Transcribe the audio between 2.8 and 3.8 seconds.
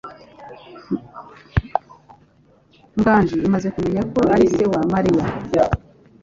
Nganji amaze